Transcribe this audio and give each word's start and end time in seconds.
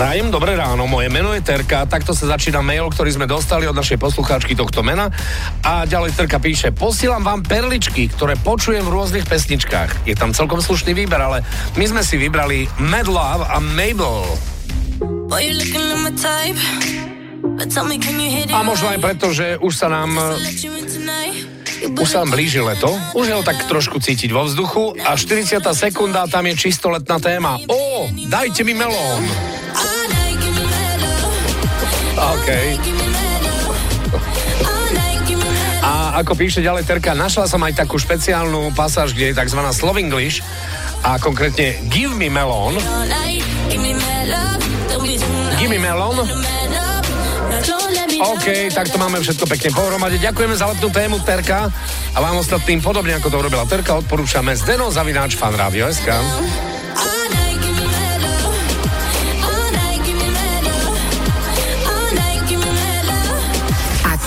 Prajem 0.00 0.32
dobré 0.32 0.56
ráno, 0.56 0.88
moje 0.88 1.12
meno 1.12 1.36
je 1.36 1.44
Terka, 1.44 1.84
takto 1.84 2.16
sa 2.16 2.32
začína 2.32 2.64
mail, 2.64 2.88
ktorý 2.88 3.20
sme 3.20 3.28
dostali 3.28 3.68
od 3.68 3.76
našej 3.76 4.00
poslucháčky 4.00 4.56
tohto 4.56 4.80
mena. 4.80 5.12
A 5.60 5.84
ďalej 5.84 6.16
Terka 6.16 6.40
píše, 6.40 6.72
posielam 6.72 7.20
vám 7.20 7.44
perličky, 7.44 8.08
ktoré 8.08 8.32
počujem 8.40 8.80
v 8.80 8.96
rôznych 8.96 9.28
pesničkách. 9.28 10.08
Je 10.08 10.16
tam 10.16 10.32
celkom 10.32 10.64
slušný 10.64 10.96
výber, 10.96 11.20
ale 11.20 11.44
my 11.76 11.84
sme 11.84 12.00
si 12.00 12.16
vybrali 12.16 12.64
Mad 12.80 13.12
Love 13.12 13.44
a 13.44 13.60
Mabel. 13.60 14.24
A 18.56 18.60
možno 18.64 18.86
aj 18.88 18.98
preto, 19.04 19.36
že 19.36 19.60
už 19.60 19.72
sa 19.76 19.92
nám 19.92 20.16
už 21.92 22.08
sa 22.08 22.24
nám 22.24 22.32
blíži 22.32 22.64
leto, 22.64 22.88
už 23.12 23.24
je 23.28 23.36
ho 23.36 23.44
tak 23.44 23.68
trošku 23.68 24.00
cítiť 24.00 24.32
vo 24.32 24.48
vzduchu 24.48 24.96
a 25.04 25.12
40. 25.12 25.60
sekunda 25.76 26.24
tam 26.24 26.48
je 26.48 26.56
čisto 26.56 26.88
letná 26.88 27.20
téma. 27.20 27.60
Ó, 27.68 28.08
dajte 28.32 28.64
mi 28.64 28.72
melón. 28.72 29.59
A 35.80 36.20
ako 36.20 36.36
píše 36.36 36.60
ďalej 36.60 36.84
Terka, 36.84 37.16
našla 37.16 37.48
som 37.48 37.62
aj 37.64 37.80
takú 37.82 37.96
špeciálnu 37.96 38.76
pasáž, 38.76 39.16
kde 39.16 39.32
je 39.32 39.38
tzv. 39.38 39.60
Slovenglish 39.72 40.44
a 41.00 41.16
konkrétne 41.16 41.80
Give 41.88 42.12
me 42.12 42.28
melon. 42.28 42.76
Give 45.56 45.70
me 45.70 45.80
melon. 45.80 46.16
OK, 48.20 48.68
tak 48.68 48.92
to 48.92 49.00
máme 49.00 49.16
všetko 49.24 49.48
pekne 49.48 49.70
pohromade. 49.72 50.20
Ďakujeme 50.20 50.52
za 50.52 50.68
letnú 50.68 50.92
tému 50.92 51.24
Terka 51.24 51.72
a 52.12 52.18
vám 52.20 52.36
ostatným 52.36 52.84
podobne 52.84 53.16
ako 53.16 53.32
to 53.32 53.36
urobila 53.40 53.64
Terka 53.64 53.96
odporúčame 53.96 54.52
Zdeno 54.52 54.92
Zavináč 54.92 55.40
Fan 55.40 55.56
SK. 55.56 56.69